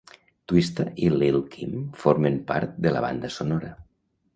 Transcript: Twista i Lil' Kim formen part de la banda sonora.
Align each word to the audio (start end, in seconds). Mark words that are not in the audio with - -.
Twista 0.51 0.85
i 1.03 1.11
Lil' 1.17 1.39
Kim 1.57 1.77
formen 2.07 2.43
part 2.51 2.85
de 2.87 2.97
la 2.99 3.09
banda 3.09 3.35
sonora. 3.41 3.77